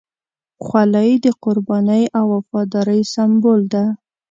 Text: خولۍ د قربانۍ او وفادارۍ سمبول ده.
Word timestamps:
خولۍ 0.63 1.11
د 1.25 1.27
قربانۍ 1.43 2.03
او 2.17 2.25
وفادارۍ 2.35 3.01
سمبول 3.13 3.61
ده. 3.73 3.85